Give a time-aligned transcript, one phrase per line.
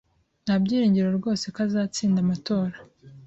[0.43, 2.75] Nta byiringiro rwose ko azatsinda amatora.